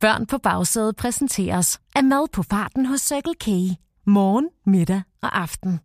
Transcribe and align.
Børn 0.00 0.26
på 0.26 0.38
bagsædet 0.38 0.96
præsenteres 0.96 1.80
af 1.94 2.04
mad 2.04 2.28
på 2.32 2.42
farten 2.42 2.86
hos 2.86 3.00
Circle 3.00 3.34
K. 3.34 3.46
Morgen, 4.06 4.48
middag 4.66 5.02
og 5.22 5.40
aften. 5.40 5.80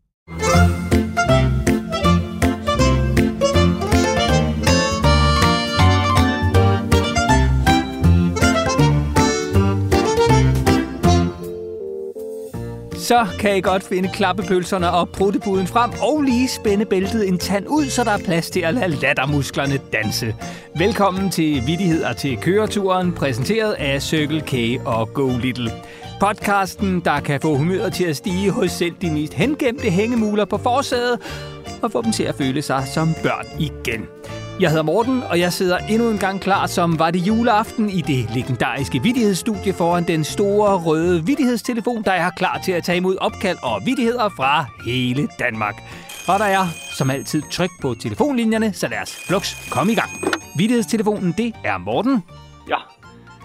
Så 13.06 13.28
kan 13.40 13.58
I 13.58 13.62
godt 13.62 13.84
finde 13.84 14.10
klappepølserne 14.14 14.92
og 14.92 15.10
pruttebuden 15.10 15.68
frem 15.68 15.92
og 16.02 16.22
lige 16.22 16.48
spænde 16.48 16.86
bæltet 16.86 17.28
en 17.28 17.38
tand 17.38 17.66
ud, 17.68 17.86
så 17.86 18.04
der 18.04 18.12
er 18.12 18.18
plads 18.18 18.50
til 18.50 18.60
at 18.60 18.74
lade 18.74 18.90
lattermusklerne 18.90 19.80
danse. 19.94 20.36
Velkommen 20.78 21.32
til 21.32 21.68
Vittigheder 21.68 22.14
til 22.14 22.38
køreturen, 22.38 23.14
præsenteret 23.14 23.74
af 23.74 24.02
Circle 24.02 24.42
K 24.42 24.82
og 24.86 25.14
Go 25.14 25.38
Little. 25.38 25.72
Podcasten, 26.20 27.00
der 27.00 27.20
kan 27.20 27.42
få 27.42 27.56
humøret 27.58 27.94
til 27.94 28.04
at 28.04 28.16
stige 28.16 28.52
hos 28.52 28.72
selv 28.72 28.96
de 29.02 29.12
mest 29.12 29.34
hengemte 29.34 29.90
hængemuler 29.90 30.46
på 30.46 30.58
forsædet 30.58 31.20
og 31.82 31.92
få 31.92 32.02
dem 32.02 32.12
til 32.12 32.24
at 32.24 32.36
føle 32.36 32.62
sig 32.62 32.84
som 32.94 33.14
børn 33.24 33.46
igen. 33.60 34.08
Jeg 34.60 34.70
hedder 34.70 34.84
Morten, 34.84 35.24
og 35.24 35.40
jeg 35.40 35.54
sidder 35.54 35.78
endnu 35.78 36.10
en 36.10 36.18
gang 36.18 36.42
klar, 36.42 36.68
som 36.68 37.00
var 37.00 37.12
det 37.12 37.20
juleaften 37.28 37.90
i 37.90 38.02
det 38.02 38.30
legendariske 38.36 39.02
vidtighedsstudie 39.04 39.74
foran 39.74 40.04
den 40.04 40.24
store 40.24 40.78
røde 40.78 41.26
vidtighedstelefon, 41.26 42.04
der 42.04 42.12
er 42.12 42.30
klar 42.30 42.58
til 42.66 42.72
at 42.72 42.84
tage 42.84 42.98
imod 42.98 43.16
opkald 43.22 43.58
og 43.64 43.82
vidtigheder 43.86 44.30
fra 44.30 44.66
hele 44.86 45.28
Danmark. 45.40 45.76
Og 46.28 46.40
der 46.40 46.46
er, 46.46 46.66
som 46.98 47.10
altid, 47.10 47.42
tryk 47.52 47.70
på 47.82 47.96
telefonlinjerne, 48.02 48.74
så 48.74 48.88
lad 48.88 48.98
os 49.02 49.26
flux 49.28 49.70
komme 49.72 49.92
i 49.92 49.96
gang. 49.96 50.10
Vittighedstelefonen, 50.58 51.34
det 51.38 51.56
er 51.64 51.78
Morten. 51.78 52.24
Ja, 52.70 52.78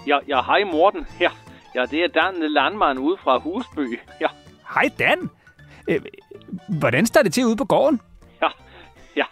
ja, 0.06 0.18
ja 0.28 0.42
hej 0.42 0.64
Morten. 0.72 1.06
Ja, 1.20 1.30
ja, 1.74 1.84
det 1.90 2.04
er 2.04 2.08
Dan 2.08 2.34
Landmand 2.52 2.98
ude 2.98 3.16
fra 3.24 3.38
Husby. 3.38 3.98
Ja, 4.20 4.26
Hej 4.74 4.90
Dan. 4.98 5.30
Øh, 5.88 6.00
hvordan 6.68 7.06
står 7.06 7.22
det 7.22 7.32
til 7.32 7.46
ude 7.46 7.56
på 7.56 7.64
gården? 7.64 8.00
ja, 8.42 8.48
ja. 9.16 9.24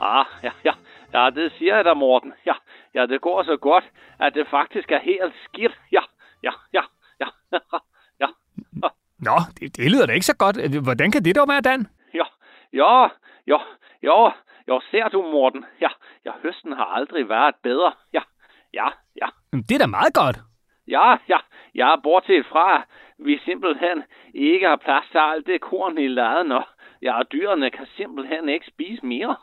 Ah, 0.00 0.24
ja, 0.42 0.50
ja. 0.64 0.70
Ja, 1.14 1.30
det 1.30 1.52
siger 1.58 1.76
jeg 1.76 1.84
da, 1.84 1.94
Morten. 1.94 2.32
Ja, 2.46 2.54
ja, 2.94 3.06
det 3.06 3.20
går 3.20 3.42
så 3.42 3.56
godt, 3.56 3.84
at 4.20 4.34
det 4.34 4.46
faktisk 4.50 4.92
er 4.92 4.98
helt 4.98 5.34
skidt. 5.44 5.80
Ja, 5.92 6.00
ja, 6.42 6.50
ja, 6.72 6.82
ja, 7.20 7.26
ja, 7.52 7.58
ja, 8.20 8.26
Nå, 9.18 9.36
det, 9.60 9.76
det 9.76 9.90
lyder 9.92 10.06
da 10.06 10.12
ikke 10.12 10.26
så 10.26 10.36
godt. 10.36 10.82
Hvordan 10.82 11.10
kan 11.10 11.24
det 11.24 11.36
dog 11.36 11.48
være, 11.48 11.60
Dan? 11.60 11.86
ja, 12.14 12.24
ja, 12.72 13.08
ja, 13.46 13.58
ja, 14.02 14.30
ja, 14.68 14.78
ser 14.90 15.08
du, 15.08 15.22
Morten. 15.22 15.64
Ja, 15.80 15.88
ja, 16.24 16.32
høsten 16.42 16.72
har 16.72 16.84
aldrig 16.84 17.28
været 17.28 17.54
bedre. 17.62 17.92
Ja, 18.12 18.22
ja, 18.74 18.88
ja. 19.16 19.28
Det 19.52 19.74
er 19.74 19.78
da 19.78 19.86
meget 19.86 20.14
godt. 20.14 20.36
Ja, 20.88 21.16
ja, 21.28 21.38
ja, 21.74 21.96
bortset 22.02 22.46
fra, 22.46 22.82
vi 23.18 23.40
simpelthen 23.44 24.02
ikke 24.34 24.66
har 24.68 24.76
plads 24.76 25.04
til 25.10 25.18
alt 25.18 25.46
det 25.46 25.60
korn 25.60 25.98
i 25.98 26.08
laden, 26.08 26.52
og 26.52 26.64
ja, 27.02 27.22
dyrene 27.32 27.70
kan 27.70 27.86
simpelthen 27.96 28.48
ikke 28.48 28.66
spise 28.66 29.06
mere. 29.06 29.36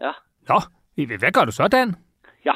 Ja, 0.00 0.12
Nå, 0.48 0.60
hvad 0.96 1.32
gør 1.32 1.44
du 1.44 1.52
så, 1.52 1.68
Dan? 1.68 1.94
ja, 2.44 2.54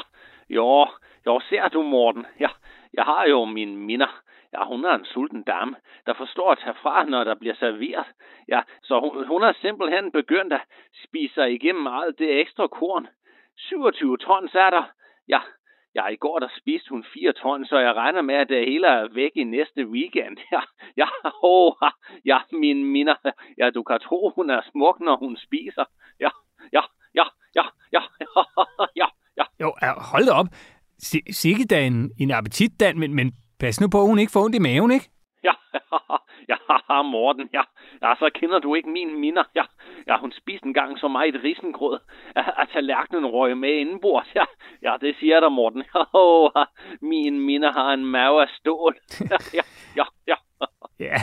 jo, 0.49 0.87
jo, 1.25 1.39
ser 1.49 1.67
du, 1.67 1.81
Morten. 1.81 2.25
Ja, 2.39 2.49
jeg 2.93 3.03
har 3.03 3.25
jo 3.25 3.45
min 3.45 3.77
minder. 3.77 4.21
Ja, 4.53 4.65
hun 4.65 4.85
er 4.85 4.95
en 4.95 5.05
sulten 5.05 5.43
dame, 5.43 5.75
der 6.05 6.13
forstår 6.13 6.51
at 6.51 6.59
tage 6.63 6.75
fra, 6.81 7.05
når 7.05 7.23
der 7.23 7.35
bliver 7.35 7.55
serveret. 7.55 8.05
Ja, 8.47 8.61
så 8.83 8.99
hun, 8.99 9.27
hun 9.27 9.41
har 9.41 9.57
simpelthen 9.61 10.11
begyndt 10.11 10.53
at 10.53 10.61
spise 11.03 11.33
sig 11.33 11.53
igennem 11.53 11.87
alt 11.87 12.19
det 12.19 12.39
ekstra 12.39 12.67
korn. 12.67 13.07
27 13.57 14.17
tons 14.17 14.55
er 14.55 14.69
der. 14.69 14.83
Ja, 15.27 15.41
ja, 15.95 16.07
i 16.07 16.15
går 16.15 16.39
der 16.39 16.47
spiste 16.57 16.89
hun 16.89 17.05
4 17.13 17.33
tons, 17.33 17.69
så 17.69 17.77
jeg 17.77 17.93
regner 17.95 18.21
med, 18.21 18.35
at 18.35 18.49
det 18.49 18.65
hele 18.65 18.87
er 18.87 19.07
væk 19.07 19.31
i 19.35 19.43
næste 19.43 19.87
weekend. 19.87 20.37
Ja, 20.51 20.61
ja, 20.97 21.07
oh, 21.43 21.73
ja, 22.25 22.39
min 22.51 22.85
minder. 22.85 23.15
Ja, 23.57 23.69
du 23.69 23.83
kan 23.83 23.99
tro, 23.99 24.31
hun 24.35 24.49
er 24.49 24.61
smuk, 24.71 24.99
når 24.99 25.15
hun 25.15 25.37
spiser. 25.37 25.85
Ja, 26.19 26.29
ja, 26.73 26.81
ja, 27.13 27.23
ja, 27.55 27.63
ja, 27.93 28.01
ja, 28.19 28.43
ja, 28.95 29.07
ja. 29.37 29.43
Jo, 29.61 29.73
hold 29.97 30.25
da 30.25 30.31
op. 30.31 30.47
Si- 30.99 31.31
Sikke 31.31 31.65
da 31.65 31.85
en, 31.85 32.11
en 32.19 32.31
appetit, 32.31 32.79
Dan, 32.79 32.99
men, 32.99 33.13
men 33.13 33.31
pas 33.59 33.81
nu 33.81 33.87
på, 33.87 34.01
at 34.01 34.07
hun 34.07 34.19
ikke 34.19 34.31
får 34.31 34.43
ondt 34.43 34.55
i 34.55 34.59
maven, 34.59 34.91
ikke? 34.91 35.09
Ja, 35.43 35.53
ja, 36.51 36.57
Morten, 37.13 37.49
ja. 37.53 37.61
Ja, 38.03 38.13
så 38.19 38.29
kender 38.35 38.59
du 38.59 38.75
ikke 38.75 38.89
min 38.89 39.19
minder. 39.21 39.43
Ja, 39.55 39.63
ja 40.07 40.17
hun 40.21 40.31
spiste 40.41 40.65
engang 40.67 40.99
så 40.99 41.07
meget 41.07 41.35
risengrød, 41.43 41.99
at, 42.35 42.45
at 42.57 42.67
tallerkenen 42.73 43.25
røg 43.25 43.57
med 43.57 43.69
indenbords. 43.69 44.27
Ja, 44.35 44.45
ja, 44.81 44.93
det 45.01 45.15
siger 45.19 45.39
der, 45.39 45.49
Morten. 45.49 45.83
Oh, 46.13 46.49
min 47.01 47.39
minder 47.45 47.71
har 47.71 47.93
en 47.93 48.05
mave 48.05 48.41
af 48.41 48.47
stål. 48.59 48.95
Ja, 49.21 49.37
ja, 49.53 49.61
ja, 49.97 50.03
ja. 50.27 50.35
Ja, 50.99 51.17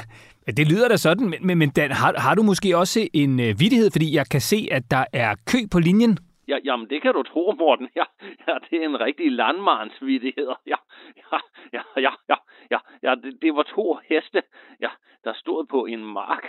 det 0.52 0.68
lyder 0.72 0.88
da 0.88 0.96
sådan, 0.96 1.28
men, 1.30 1.46
men, 1.46 1.58
men 1.58 1.70
Dan, 1.70 1.90
har, 1.90 2.14
har 2.18 2.34
du 2.34 2.42
måske 2.42 2.76
også 2.78 3.08
en 3.12 3.40
øh, 3.40 3.60
vidighed, 3.60 3.90
fordi 3.90 4.14
jeg 4.16 4.26
kan 4.30 4.40
se, 4.40 4.68
at 4.72 4.82
der 4.90 5.04
er 5.12 5.34
kø 5.46 5.58
på 5.70 5.78
linjen? 5.78 6.18
Ja, 6.48 6.58
jamen, 6.64 6.90
det 6.90 7.02
kan 7.02 7.14
du 7.14 7.22
tro, 7.22 7.52
Morten. 7.58 7.88
Ja, 7.96 8.04
ja 8.48 8.58
det 8.70 8.82
er 8.82 8.84
en 8.84 9.00
rigtig 9.00 9.32
landmandsvidighed. 9.32 10.48
Ja, 10.66 10.76
ja, 11.16 11.38
ja, 11.72 11.82
ja, 11.96 12.12
ja, 12.28 12.36
ja, 12.70 12.78
ja 13.02 13.14
det, 13.14 13.42
det 13.42 13.54
var 13.54 13.62
to 13.62 13.98
heste, 14.08 14.42
ja, 14.80 14.90
der 15.24 15.32
stod 15.32 15.66
på 15.66 15.86
en 15.86 16.04
mark. 16.04 16.46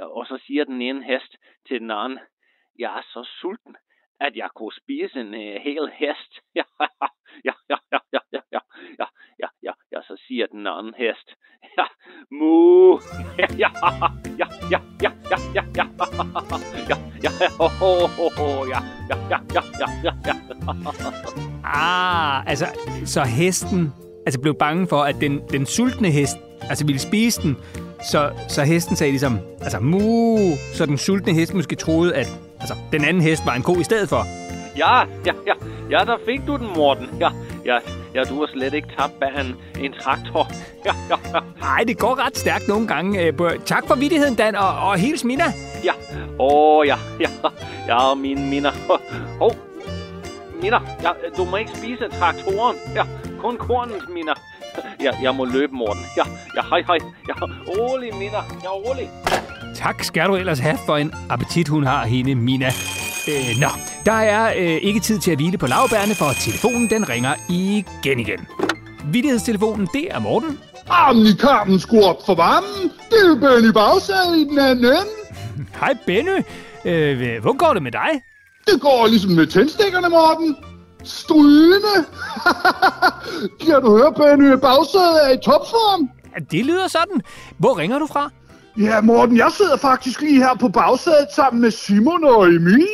Og 0.00 0.26
så 0.26 0.38
siger 0.46 0.64
den 0.64 0.82
ene 0.82 1.04
hest 1.04 1.36
til 1.68 1.80
den 1.80 1.90
anden, 1.90 2.18
jeg 2.78 2.98
er 2.98 3.02
så 3.02 3.28
sulten, 3.40 3.76
at 4.20 4.36
jeg 4.36 4.48
kunne 4.54 4.72
spise 4.72 5.20
en 5.20 5.34
uh, 5.34 5.62
hel 5.62 5.90
hest. 5.94 6.32
Ja, 6.54 6.62
ja, 7.44 7.52
ja, 7.70 7.76
ja, 7.92 7.98
ja, 8.12 8.20
ja, 8.32 8.40
ja, 8.52 8.60
ja, 8.98 9.06
ja, 9.38 9.48
ja, 9.62 9.72
ja, 9.92 10.02
så 10.02 10.16
siger 10.26 10.46
den 10.46 10.66
anden 10.66 10.94
hest, 10.94 11.34
ja, 11.78 11.86
mu, 12.30 12.98
ja, 13.38 13.46
ja, 13.58 13.70
ja, 14.38 14.46
ja, 14.72 14.80
ja, 15.02 15.10
ja, 15.34 15.38
ja, 15.56 15.62
ja, 15.76 15.84
ja, 16.88 16.93
ja, 17.24 17.46
ho, 17.58 18.64
ja, 18.64 18.78
ja, 19.10 19.16
ja, 19.30 19.38
ja, 19.54 19.60
ja, 19.82 19.86
ja, 20.04 20.12
ja. 20.26 20.34
Ah, 21.64 22.46
altså, 22.46 22.66
så 23.04 23.22
hesten 23.22 23.92
altså 24.26 24.40
blev 24.40 24.54
bange 24.54 24.86
for, 24.86 25.02
at 25.02 25.16
den, 25.20 25.40
den 25.52 25.66
sultne 25.66 26.10
hest 26.10 26.36
altså 26.68 26.86
ville 26.86 27.00
spise 27.00 27.42
den, 27.42 27.56
så, 28.10 28.30
så 28.48 28.62
hesten 28.62 28.96
sagde 28.96 29.12
ligesom, 29.12 29.38
altså 29.60 29.80
mu, 29.80 30.38
så 30.72 30.86
den 30.86 30.98
sultne 30.98 31.32
hest 31.32 31.54
måske 31.54 31.76
troede, 31.76 32.14
at 32.14 32.28
altså, 32.60 32.74
den 32.92 33.04
anden 33.04 33.22
hest 33.22 33.46
var 33.46 33.54
en 33.54 33.62
ko 33.62 33.74
i 33.80 33.84
stedet 33.84 34.08
for. 34.08 34.26
Ja, 34.78 35.00
ja, 35.00 35.32
ja, 35.46 35.54
ja, 35.90 36.04
der 36.04 36.16
fik 36.26 36.40
du 36.46 36.56
den, 36.56 36.66
Morten. 36.76 37.08
Ja, 37.20 37.28
ja, 37.64 37.78
ja, 38.14 38.22
du 38.22 38.40
har 38.40 38.46
slet 38.52 38.74
ikke 38.74 38.88
tabt 38.98 39.20
bag 39.20 39.40
en, 39.40 39.54
en 39.84 39.92
traktor. 40.00 40.50
Ja, 40.84 40.94
ja, 41.10 41.16
ja, 41.34 41.40
Nej, 41.60 41.84
det 41.86 41.98
går 41.98 42.26
ret 42.26 42.38
stærkt 42.38 42.68
nogle 42.68 42.86
gange. 42.86 43.22
Øh, 43.22 43.32
Tak 43.66 43.86
for 43.88 43.94
vittigheden, 43.94 44.34
Dan, 44.34 44.56
og, 44.56 44.68
og 44.68 44.98
hils 44.98 45.24
Mina. 45.24 45.44
Ja. 45.84 45.92
Åh, 46.38 46.86
ja, 46.86 46.96
ja, 47.20 47.28
ja, 47.88 48.10
og 48.10 48.18
mine 48.18 48.40
minder. 48.50 48.72
Hov, 49.38 49.52
minder, 50.62 50.80
ja, 51.02 51.10
du 51.36 51.44
må 51.44 51.56
ikke 51.56 51.70
spise 51.76 52.08
traktoren. 52.18 52.76
Ja, 52.94 53.04
kun 53.40 53.56
kornens 53.56 54.08
minder. 54.14 54.34
Ja, 55.00 55.10
jeg 55.22 55.34
må 55.34 55.44
løbe, 55.44 55.74
Morten. 55.74 56.02
Ja, 56.16 56.22
ja, 56.56 56.62
hej, 56.70 56.82
hej. 56.86 56.98
Ja, 57.28 57.34
rolig, 57.68 58.14
minder. 58.14 58.42
Ja, 58.62 58.68
rolig. 58.68 59.10
Tak 59.74 60.04
skal 60.04 60.28
du 60.28 60.36
ellers 60.36 60.58
have 60.58 60.78
for 60.86 60.96
en 60.96 61.12
appetit, 61.30 61.68
hun 61.68 61.84
har, 61.84 62.06
hende 62.06 62.34
Mina. 62.34 62.72
Øh, 63.28 63.60
nå, 63.60 63.68
der 64.06 64.12
er 64.12 64.52
øh, 64.56 64.78
ikke 64.82 65.00
tid 65.00 65.18
til 65.18 65.30
at 65.30 65.36
hvile 65.36 65.58
på 65.58 65.66
lavbærne, 65.66 66.14
for 66.14 66.30
telefonen 66.40 66.90
den 66.90 67.08
ringer 67.08 67.34
igen 67.48 68.20
igen. 68.20 68.46
Vittighedstelefonen, 69.04 69.88
det 69.94 70.08
er 70.10 70.18
Morten. 70.18 70.58
Armen 70.88 71.26
i 71.26 71.32
karmen 71.40 71.80
skru 71.80 72.02
op 72.04 72.26
for 72.26 72.34
varmen. 72.34 72.92
Det 73.10 73.30
er 73.30 73.34
Benny 73.40 73.72
Bagsæde 73.72 74.40
i 74.40 74.44
den 74.44 74.58
anden 74.58 74.84
ende. 74.84 75.23
Hej 75.80 75.94
Benny. 76.06 76.42
Øh, 76.84 77.42
hvor 77.42 77.56
går 77.56 77.72
det 77.74 77.82
med 77.82 77.92
dig? 77.92 78.10
Det 78.66 78.80
går 78.80 79.06
ligesom 79.06 79.30
med 79.30 79.46
tændstikkerne, 79.46 80.08
Morten. 80.08 80.56
Strygende. 81.04 81.96
kan 83.66 83.82
du 83.82 83.96
høre, 83.98 84.12
Benny 84.12 84.52
Bagsæde 84.60 85.18
er 85.24 85.30
i 85.32 85.38
topform? 85.44 86.10
Ja, 86.34 86.38
Det 86.50 86.64
lyder 86.66 86.88
sådan. 86.88 87.20
Hvor 87.58 87.78
ringer 87.78 87.98
du 87.98 88.06
fra? 88.06 88.30
Ja, 88.78 89.00
Morten, 89.00 89.36
jeg 89.36 89.52
sidder 89.52 89.76
faktisk 89.76 90.20
lige 90.20 90.36
her 90.36 90.54
på 90.54 90.68
bagsædet 90.68 91.28
sammen 91.36 91.60
med 91.62 91.70
Simon 91.70 92.24
og 92.24 92.46
Emil. 92.48 92.88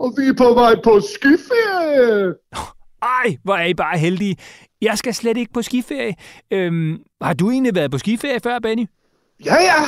Og 0.00 0.14
vi 0.18 0.26
er 0.28 0.34
på 0.38 0.54
vej 0.54 0.74
på 0.84 1.00
skiferie. 1.14 2.34
Ej, 3.24 3.36
hvor 3.44 3.56
er 3.56 3.64
I 3.66 3.74
bare 3.74 3.98
heldige. 3.98 4.36
Jeg 4.82 4.98
skal 4.98 5.14
slet 5.14 5.36
ikke 5.36 5.52
på 5.52 5.62
skiferie. 5.62 6.14
Øhm, 6.50 6.98
har 7.22 7.34
du 7.34 7.50
egentlig 7.50 7.74
været 7.74 7.90
på 7.90 7.98
skiferie 7.98 8.40
før, 8.42 8.58
Benny? 8.58 8.86
Ja, 9.44 9.54
ja. 9.54 9.82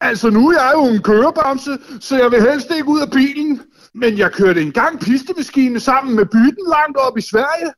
Altså, 0.00 0.30
nu 0.30 0.48
er 0.48 0.52
jeg 0.52 0.72
jo 0.74 0.84
en 0.84 1.02
kørebamse, 1.02 1.78
så 2.00 2.16
jeg 2.16 2.30
vil 2.30 2.50
helst 2.50 2.70
ikke 2.70 2.88
ud 2.88 3.00
af 3.00 3.10
bilen. 3.10 3.60
Men 3.94 4.18
jeg 4.18 4.32
kørte 4.32 4.62
engang 4.62 5.00
pistemaskine 5.00 5.80
sammen 5.80 6.16
med 6.16 6.26
Bytten 6.26 6.66
langt 6.76 6.96
op 6.96 7.18
i 7.18 7.20
Sverige. 7.20 7.72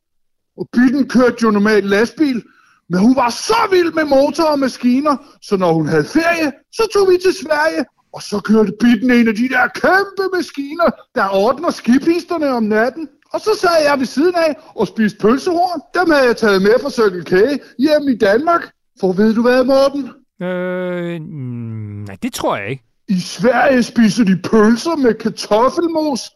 Og 0.57 0.69
Bytten 0.73 1.09
kørte 1.09 1.37
jo 1.43 1.51
normalt 1.51 1.87
lastbil. 1.87 2.43
Men 2.89 3.01
hun 3.01 3.17
var 3.17 3.31
så 3.31 3.69
vild 3.71 3.93
med 3.93 4.05
motor 4.05 4.45
og 4.45 4.59
maskiner, 4.59 5.17
så 5.43 5.57
når 5.57 5.73
hun 5.73 5.87
havde 5.87 6.05
ferie, 6.05 6.53
så 6.73 6.89
tog 6.93 7.09
vi 7.09 7.19
til 7.23 7.35
Sverige. 7.35 7.85
Og 8.13 8.23
så 8.23 8.41
kørte 8.41 8.73
Bytten 8.81 9.11
en 9.11 9.29
af 9.29 9.35
de 9.35 9.49
der 9.49 9.67
kæmpe 9.69 10.37
maskiner, 10.37 10.91
der 11.15 11.29
ordner 11.29 11.71
skipisterne 11.71 12.49
om 12.49 12.63
natten. 12.63 13.09
Og 13.33 13.41
så 13.41 13.51
sad 13.61 13.85
jeg 13.89 13.99
ved 13.99 14.07
siden 14.07 14.35
af 14.35 14.57
og 14.75 14.87
spiste 14.87 15.19
pølsehorn. 15.19 15.81
Dem 15.95 16.11
havde 16.11 16.27
jeg 16.27 16.37
taget 16.37 16.63
med 16.63 16.75
fra 16.83 16.91
Circle 16.91 17.25
K 17.25 17.63
hjem 17.79 18.09
i 18.09 18.17
Danmark. 18.17 18.73
For 19.01 19.13
ved 19.13 19.35
du 19.35 19.43
hvad, 19.43 19.65
Morten? 19.65 20.11
Øh, 20.43 21.21
mm, 21.21 22.05
nej, 22.07 22.17
det 22.23 22.33
tror 22.33 22.57
jeg 22.57 22.71
ikke. 22.71 22.85
I 23.09 23.21
Sverige 23.21 23.83
spiser 23.83 24.25
de 24.25 24.37
pølser 24.51 24.97
med 24.97 25.15
kartoffelmos 25.15 26.31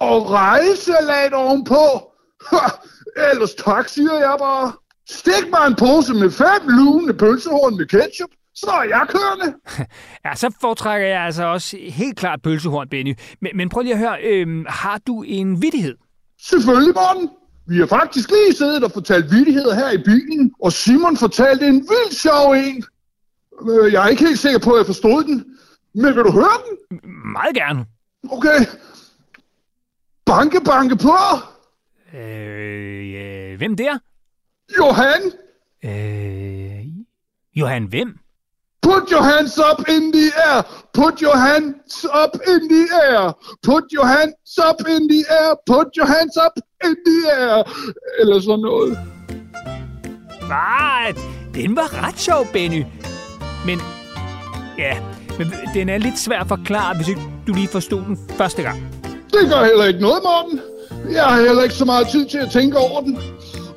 og 0.00 0.30
rejesalat 0.30 1.32
ovenpå. 1.32 1.84
Ha, 2.50 2.56
ellers 3.32 3.54
tak, 3.54 3.88
siger 3.88 4.14
jeg 4.14 4.36
bare. 4.38 4.72
Stik 5.08 5.50
mig 5.50 5.66
en 5.66 5.74
pose 5.76 6.14
med 6.14 6.30
fem 6.30 6.68
lune 6.68 7.14
pølsehorn 7.14 7.76
med 7.76 7.86
ketchup, 7.86 8.30
så 8.54 8.70
er 8.70 8.82
jeg 8.82 9.06
kørende. 9.08 9.56
Ja, 10.24 10.34
så 10.34 10.54
foretrækker 10.60 11.08
jeg 11.08 11.22
altså 11.22 11.44
også 11.44 11.76
helt 11.80 12.18
klart 12.18 12.42
pølsehorn, 12.42 12.88
Benny. 12.88 13.14
Men, 13.40 13.50
men 13.54 13.68
prøv 13.68 13.82
lige 13.82 13.92
at 13.92 13.98
høre, 13.98 14.16
øh, 14.22 14.64
har 14.68 15.00
du 15.06 15.22
en 15.22 15.62
vittighed? 15.62 15.96
Selvfølgelig, 16.42 16.94
Morten. 16.94 17.28
Vi 17.66 17.78
har 17.78 17.86
faktisk 17.86 18.30
lige 18.30 18.56
siddet 18.56 18.84
og 18.84 18.92
fortalt 18.92 19.30
vittigheder 19.32 19.74
her 19.74 19.90
i 19.90 19.98
bilen, 19.98 20.52
og 20.62 20.72
Simon 20.72 21.16
fortalte 21.16 21.66
en 21.66 21.74
vildt 21.74 22.14
sjov 22.14 22.52
en. 22.52 22.84
Øh, 23.68 23.92
Jeg 23.92 24.04
er 24.04 24.08
ikke 24.08 24.24
helt 24.26 24.38
sikker 24.38 24.58
på, 24.58 24.70
at 24.72 24.78
jeg 24.78 24.86
forstod 24.86 25.24
den, 25.24 25.44
men 25.94 26.04
vil 26.16 26.24
du 26.24 26.32
høre 26.32 26.56
den? 26.66 27.00
Meget 27.32 27.54
gerne. 27.54 27.84
Okay. 28.30 28.58
Banke, 30.26 30.60
banke 30.64 30.96
på. 30.96 31.16
Øh, 32.18 33.56
hvem 33.58 33.76
der? 33.76 33.98
Johan, 34.78 35.22
Øh, 35.84 36.84
Johan, 37.56 37.84
hvem? 37.84 38.08
put 38.82 39.10
your 39.12 39.22
hands 39.22 39.58
up 39.58 39.88
in 39.88 40.12
the 40.12 40.26
air. 40.48 40.62
Put 40.94 41.20
your 41.20 41.36
hands 41.36 42.04
up 42.22 42.34
in 42.52 42.60
the 42.68 42.84
air. 43.08 43.32
Put 43.62 43.84
your 43.96 44.06
hands 44.06 44.58
up 44.68 44.80
in 44.94 45.08
the 45.08 45.22
air. 45.40 45.54
Put 45.66 45.86
your 45.98 46.06
hands 46.06 46.36
up 46.46 46.54
in 46.84 46.94
the 47.06 47.20
air. 47.42 47.58
Eller 48.20 48.40
sådan 48.40 48.60
noget. 48.60 48.98
Ah, 50.52 51.14
den 51.54 51.76
var 51.76 52.06
ret 52.06 52.18
sjov, 52.18 52.46
Benny. 52.52 52.84
Men, 53.66 53.80
ja, 54.78 54.96
men 55.38 55.52
den 55.74 55.88
er 55.88 55.98
lidt 55.98 56.18
svær 56.18 56.40
at 56.40 56.48
forklare, 56.48 56.96
hvis 56.96 57.08
ikke 57.08 57.20
du 57.46 57.52
lige 57.54 57.68
forstod 57.68 58.02
den 58.04 58.18
første 58.38 58.62
gang. 58.62 58.82
Det 59.32 59.50
gør 59.50 59.64
heller 59.64 59.84
ikke 59.84 60.00
noget, 60.00 60.22
Morten. 60.24 60.60
Jeg 61.12 61.22
har 61.24 61.40
heller 61.40 61.62
ikke 61.62 61.74
så 61.74 61.84
meget 61.84 62.08
tid 62.08 62.26
til 62.26 62.38
at 62.38 62.50
tænke 62.50 62.78
over 62.78 63.00
den. 63.00 63.18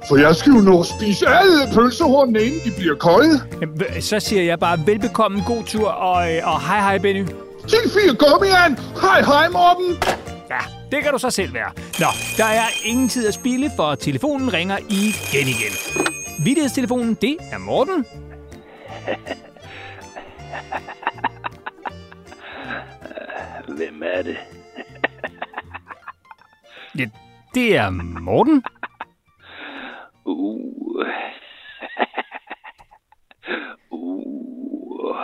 For 0.07 0.17
jeg 0.17 0.35
skal 0.35 0.51
jo 0.53 0.59
nå 0.59 0.79
at 0.79 0.85
spise 0.85 1.27
alle 1.27 1.73
pølsehornene, 1.73 2.41
inden 2.43 2.59
de 2.65 2.71
bliver 2.77 2.95
kolde. 2.95 3.41
Jamen, 3.61 4.01
Så 4.01 4.19
siger 4.19 4.43
jeg 4.43 4.59
bare 4.59 4.79
velbekomme, 4.85 5.43
god 5.47 5.63
tur, 5.63 5.87
og, 5.89 6.33
øh, 6.35 6.47
og 6.47 6.61
hej 6.61 6.79
hej, 6.79 6.97
Benny. 6.97 7.25
10-4 7.67 8.15
gummian. 8.15 8.77
Hej, 9.01 9.21
hej, 9.21 9.49
Morten. 9.49 9.97
Ja, 10.49 10.57
det 10.91 11.03
kan 11.03 11.11
du 11.11 11.17
så 11.17 11.29
selv 11.29 11.53
være. 11.53 11.71
Nå, 11.99 12.05
der 12.37 12.45
er 12.45 12.65
ingen 12.85 13.09
tid 13.09 13.27
at 13.27 13.33
spille, 13.33 13.71
for 13.75 13.95
telefonen 13.95 14.53
ringer 14.53 14.77
igen 14.89 15.47
igen. 15.47 15.73
Vittighedstelefonen, 16.45 17.17
det 17.21 17.37
er 17.51 17.57
Morten. 17.57 18.05
Hvem 23.77 24.03
er 24.03 24.21
det? 24.21 24.37
Ja, 26.99 27.05
det 27.55 27.77
er 27.77 27.89
Morten. 28.21 28.63
Uh. 30.25 31.05
uh. 33.91 35.15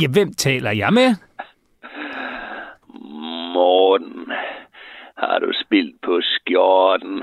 Ja, 0.00 0.08
hvem 0.08 0.32
taler 0.32 0.70
jeg 0.70 0.92
med? 0.92 1.14
Morten, 3.54 4.32
har 5.16 5.38
du 5.38 5.52
spildt 5.64 6.02
på 6.02 6.20
skjorten? 6.22 7.22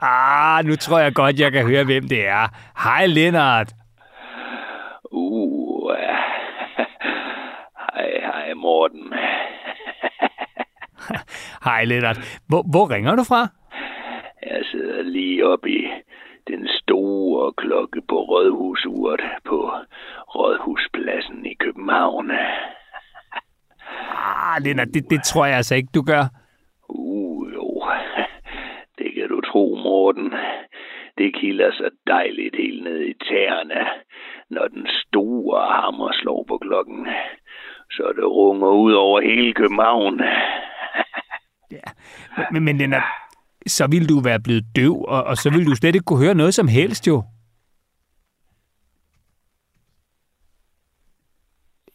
Ah, 0.00 0.64
nu 0.64 0.76
tror 0.76 0.98
jeg 0.98 1.14
godt, 1.14 1.40
jeg 1.40 1.52
kan 1.52 1.66
høre, 1.66 1.84
hvem 1.84 2.08
det 2.08 2.26
er. 2.26 2.48
Hej, 2.84 3.06
Lennart. 3.06 3.72
Uh. 5.12 5.52
Hej, 7.94 8.20
hej, 8.20 8.54
Morten. 8.54 9.14
Hej, 11.64 11.84
Lennart. 11.84 12.40
Hvor, 12.48 12.62
hvor 12.72 12.90
ringer 12.94 13.16
du 13.16 13.24
fra? 13.24 13.48
Jeg 14.50 14.62
sidder 14.70 15.02
lige 15.02 15.46
oppe 15.46 15.70
i 15.70 15.86
den 16.48 16.68
store 16.68 17.52
klokke 17.56 18.00
på 18.08 18.16
Rådhusuret 18.22 19.20
på 19.44 19.70
Rådhuspladsen 20.34 21.46
i 21.46 21.54
København. 21.54 22.30
Ah, 24.10 24.62
Lennart, 24.64 24.88
det, 24.94 25.10
det 25.10 25.22
tror 25.24 25.46
jeg 25.46 25.56
altså 25.56 25.74
ikke, 25.74 25.88
du 25.94 26.02
gør. 26.02 26.24
Uh, 26.88 27.52
jo. 27.54 27.82
Det 28.98 29.14
kan 29.14 29.28
du 29.28 29.40
tro, 29.40 29.64
Morten. 29.84 30.34
Det 31.18 31.34
kilder 31.34 31.70
så 31.72 31.90
dejligt 32.06 32.56
helt 32.56 32.84
ned 32.84 33.00
i 33.00 33.14
tæerne, 33.28 33.86
når 34.50 34.68
den 34.68 34.86
store 35.02 35.66
hammer 35.80 36.10
slår 36.12 36.44
på 36.48 36.58
klokken. 36.58 37.08
Så 37.90 38.12
det 38.16 38.24
runger 38.24 38.68
ud 38.68 38.92
over 38.92 39.20
hele 39.20 39.52
København. 39.52 40.20
Men, 42.52 42.62
men 42.64 42.78
Lennart, 42.78 43.02
så 43.66 43.86
ville 43.86 44.06
du 44.08 44.20
være 44.20 44.40
blevet 44.40 44.64
døv, 44.76 45.04
og, 45.08 45.24
og 45.24 45.36
så 45.36 45.50
ville 45.50 45.66
du 45.66 45.74
slet 45.74 45.94
ikke 45.94 46.04
kunne 46.04 46.24
høre 46.24 46.34
noget 46.34 46.54
som 46.54 46.68
helst, 46.68 47.06
jo. 47.06 47.22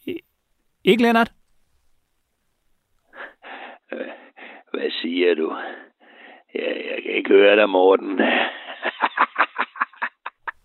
I- 0.06 0.20
Ikke, 0.84 1.02
Lennart? 1.02 1.32
Hvad 4.72 4.90
siger 5.02 5.34
du? 5.34 5.56
Ja, 6.54 6.66
jeg 6.90 7.02
kan 7.02 7.12
ikke 7.12 7.30
høre 7.30 7.56
dig, 7.56 7.68
Morten. 7.68 8.20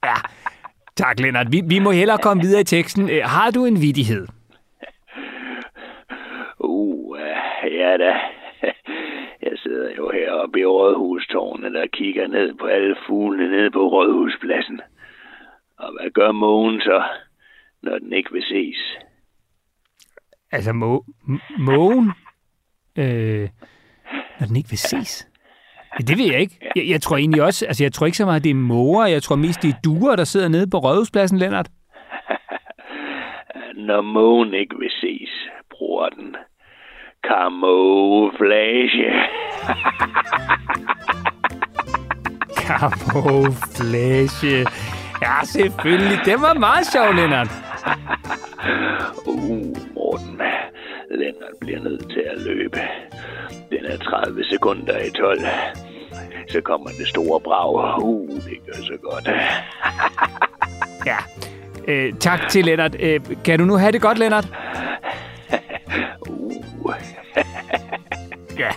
Ja. 0.05 0.13
Tak, 0.95 1.19
Lennart. 1.19 1.51
Vi, 1.51 1.61
vi 1.65 1.79
må 1.79 1.91
hellere 1.91 2.17
komme 2.17 2.43
videre 2.43 2.61
i 2.61 2.63
teksten. 2.63 3.09
Har 3.23 3.51
du 3.51 3.65
en 3.65 3.81
vidighed? 3.81 4.27
Uh, 6.59 7.19
ja 7.71 7.97
da. 7.97 8.19
Heroppe 10.43 10.59
i 10.59 10.65
Rådhustårnet 10.65 11.75
og 11.75 11.87
kigger 11.93 12.27
ned 12.27 12.53
på 12.53 12.65
alle 12.65 12.95
fuglene 13.07 13.51
nede 13.57 13.71
på 13.71 13.87
Rådhuspladsen. 13.87 14.81
Og 15.79 15.91
hvad 15.93 16.11
gør 16.11 16.31
mågen 16.31 16.81
så, 16.81 17.03
når 17.81 17.99
den 17.99 18.13
ikke 18.13 18.31
vil 18.31 18.43
ses? 18.43 18.97
Altså, 20.51 20.73
må, 20.73 21.05
mågen? 21.57 22.11
Øh, 22.97 23.49
når 24.39 24.47
den 24.47 24.55
ikke 24.55 24.69
vil 24.69 24.77
ses? 24.77 25.27
Ja, 25.99 26.03
det 26.03 26.17
ved 26.17 26.25
jeg 26.31 26.41
ikke. 26.41 26.71
Jeg, 26.75 26.89
jeg 26.89 27.01
tror 27.01 27.17
egentlig 27.17 27.43
også, 27.43 27.65
altså 27.65 27.83
jeg 27.83 27.93
tror 27.93 28.05
ikke 28.05 28.17
så 28.17 28.25
meget, 28.25 28.43
det 28.43 28.49
er 28.49 28.55
måger. 28.55 29.05
Jeg 29.05 29.23
tror 29.23 29.35
mest, 29.35 29.61
det 29.61 29.69
er 29.69 29.81
duer, 29.83 30.15
der 30.15 30.23
sidder 30.23 30.47
nede 30.47 30.69
på 30.69 30.77
Rådhuspladsen, 30.77 31.37
Lennart. 31.37 31.69
Når 33.87 34.01
mågen 34.01 34.53
ikke 34.53 34.75
vil 34.79 34.91
ses, 34.91 35.49
bruger 35.69 36.09
den 36.09 36.35
camouflage. 37.27 39.13
Camouflage. 42.67 44.65
Ja, 45.21 45.33
selvfølgelig. 45.45 46.19
Det 46.25 46.41
var 46.41 46.53
meget 46.53 46.85
sjov, 46.93 47.13
Lennart. 47.13 47.47
Uh, 49.25 49.77
Morten. 49.95 50.41
Lennart 51.11 51.53
bliver 51.59 51.79
nødt 51.79 52.09
til 52.09 52.23
at 52.35 52.41
løbe. 52.41 52.79
Den 53.69 53.85
er 53.85 53.97
30 53.97 54.43
sekunder 54.43 54.97
i 54.99 55.09
12. 55.09 55.39
Så 56.49 56.61
kommer 56.61 56.89
det 56.89 57.07
store 57.07 57.39
brag. 57.39 58.03
Uh, 58.03 58.29
det 58.29 58.57
gør 58.65 58.83
så 58.83 58.97
godt. 59.03 59.29
Ja. 61.05 61.17
Øh, 61.87 62.13
tak 62.19 62.39
til 62.49 62.65
Lennart. 62.65 62.95
Øh, 62.99 63.19
kan 63.45 63.59
du 63.59 63.65
nu 63.65 63.75
have 63.77 63.91
det 63.91 64.01
godt, 64.01 64.17
Lennart? 64.19 64.47
Uh. 66.29 66.93
Ja. 68.59 68.69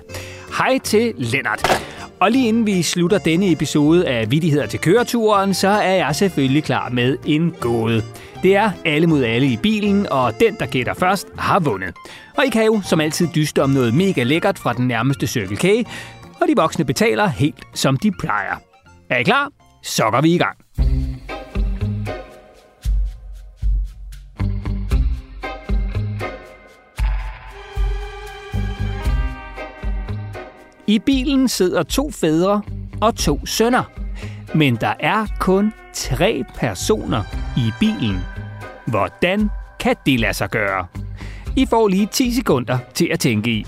Hej 0.58 0.78
til 0.78 1.14
Lennart. 1.16 1.82
Og 2.20 2.30
lige 2.30 2.48
inden 2.48 2.66
vi 2.66 2.82
slutter 2.82 3.18
denne 3.18 3.52
episode 3.52 4.08
af 4.08 4.30
Vittigheder 4.30 4.66
til 4.66 4.80
køreturen, 4.80 5.54
så 5.54 5.68
er 5.68 5.94
jeg 5.94 6.16
selvfølgelig 6.16 6.64
klar 6.64 6.88
med 6.88 7.18
en 7.26 7.54
gåde. 7.60 8.02
Det 8.42 8.56
er 8.56 8.70
alle 8.84 9.06
mod 9.06 9.24
alle 9.24 9.46
i 9.46 9.56
bilen, 9.56 10.06
og 10.10 10.40
den, 10.40 10.56
der 10.58 10.66
gætter 10.66 10.94
først, 10.94 11.28
har 11.38 11.60
vundet. 11.60 11.94
Og 12.36 12.46
I 12.46 12.48
kan 12.50 12.64
jo 12.64 12.80
som 12.84 13.00
altid 13.00 13.28
dyste 13.34 13.62
om 13.62 13.70
noget 13.70 13.94
mega 13.94 14.22
lækkert 14.22 14.58
fra 14.58 14.72
den 14.72 14.88
nærmeste 14.88 15.26
Circle 15.26 15.56
K, 15.56 15.88
og 16.40 16.48
de 16.48 16.52
voksne 16.56 16.84
betaler 16.84 17.26
helt 17.26 17.64
som 17.74 17.96
de 17.96 18.12
plejer. 18.12 18.54
Er 19.10 19.18
I 19.18 19.22
klar? 19.22 19.48
Så 19.82 20.04
går 20.10 20.20
vi 20.20 20.34
i 20.34 20.38
gang. 20.38 20.58
I 30.88 30.98
bilen 30.98 31.48
sidder 31.48 31.82
to 31.82 32.10
fædre 32.10 32.62
og 33.00 33.16
to 33.16 33.46
sønner. 33.46 33.84
Men 34.54 34.76
der 34.76 34.94
er 35.00 35.26
kun 35.40 35.72
tre 35.92 36.44
personer 36.54 37.22
i 37.56 37.72
bilen. 37.80 38.18
Hvordan 38.86 39.50
kan 39.80 39.96
det 40.06 40.20
lade 40.20 40.34
sig 40.34 40.50
gøre? 40.50 40.86
I 41.56 41.66
får 41.66 41.88
lige 41.88 42.06
10 42.06 42.32
sekunder 42.32 42.78
til 42.94 43.08
at 43.12 43.20
tænke 43.20 43.50
i. 43.50 43.66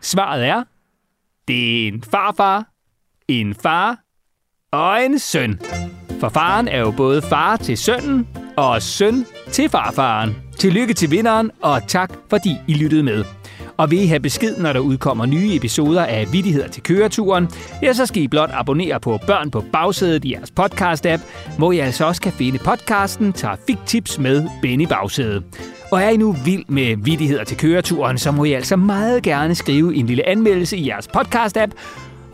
Svaret 0.00 0.46
er, 0.46 0.64
det 1.48 1.84
er 1.84 1.88
en 1.88 2.02
farfar, 2.02 2.66
en 3.28 3.54
far 3.54 3.98
og 4.72 5.04
en 5.04 5.18
søn. 5.18 5.60
For 6.20 6.28
faren 6.28 6.68
er 6.68 6.80
jo 6.80 6.90
både 6.90 7.22
far 7.22 7.56
til 7.56 7.78
sønnen 7.78 8.28
og 8.56 8.82
søn 8.82 9.26
til 9.52 9.68
farfaren. 9.68 10.36
Tillykke 10.58 10.94
til 10.94 11.10
vinderen, 11.10 11.50
og 11.62 11.88
tak 11.88 12.12
fordi 12.30 12.56
I 12.68 12.74
lyttede 12.74 13.02
med. 13.02 13.24
Og 13.76 13.90
vil 13.90 14.02
I 14.02 14.06
have 14.06 14.20
besked, 14.20 14.56
når 14.56 14.72
der 14.72 14.80
udkommer 14.80 15.26
nye 15.26 15.56
episoder 15.56 16.04
af 16.04 16.32
Vittigheder 16.32 16.68
til 16.68 16.82
køreturen, 16.82 17.48
ja, 17.82 17.92
så 17.92 18.06
skal 18.06 18.22
I 18.22 18.28
blot 18.28 18.50
abonnere 18.52 19.00
på 19.00 19.18
Børn 19.26 19.50
på 19.50 19.64
bagsædet 19.72 20.24
i 20.24 20.32
jeres 20.32 20.52
podcast-app, 20.60 21.20
hvor 21.58 21.72
I 21.72 21.78
altså 21.78 22.06
også 22.06 22.22
kan 22.22 22.32
finde 22.32 22.58
podcasten 22.58 23.32
Trafiktips 23.32 24.18
med 24.18 24.48
Benny 24.62 24.86
Bagsæde. 24.86 25.42
Og 25.92 26.02
er 26.02 26.08
I 26.08 26.16
nu 26.16 26.32
vild 26.44 26.64
med 26.68 26.96
Vittigheder 26.96 27.44
til 27.44 27.56
køreturen, 27.56 28.18
så 28.18 28.32
må 28.32 28.44
I 28.44 28.52
altså 28.52 28.76
meget 28.76 29.22
gerne 29.22 29.54
skrive 29.54 29.94
en 29.94 30.06
lille 30.06 30.28
anmeldelse 30.28 30.76
i 30.76 30.88
jeres 30.88 31.08
podcast-app, 31.16 31.70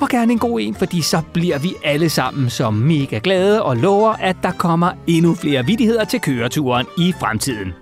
og 0.00 0.08
gerne 0.08 0.32
en 0.32 0.38
god 0.38 0.60
en, 0.60 0.74
fordi 0.74 1.02
så 1.02 1.22
bliver 1.32 1.58
vi 1.58 1.74
alle 1.84 2.10
sammen 2.10 2.50
så 2.50 2.70
mega 2.70 3.20
glade 3.22 3.62
og 3.62 3.76
lover, 3.76 4.12
at 4.12 4.36
der 4.42 4.52
kommer 4.52 4.92
endnu 5.06 5.34
flere 5.34 5.66
vittigheder 5.66 6.04
til 6.04 6.20
køreturen 6.20 6.86
i 6.98 7.12
fremtiden. 7.20 7.72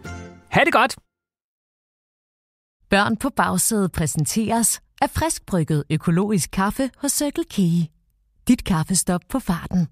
Ha' 0.49 0.65
det 0.65 0.73
godt! 0.73 0.97
Børn 2.91 3.17
på 3.17 3.31
bagsædet 3.31 3.93
præsenteres 3.93 4.81
af 5.01 5.11
friskbrygget 5.11 5.85
økologisk 5.91 6.51
kaffe 6.51 6.91
hos 6.99 7.13
Circle 7.13 7.45
K. 7.45 7.57
Dit 8.49 8.65
kaffestop 8.65 9.21
på 9.29 9.39
farten. 9.39 9.89